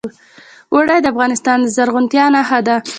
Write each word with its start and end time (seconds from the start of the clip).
اوړي 0.73 0.97
د 1.01 1.05
افغانستان 1.13 1.57
د 1.61 1.67
زرغونتیا 1.75 2.25
نښه 2.35 2.59
ده. 2.67 2.75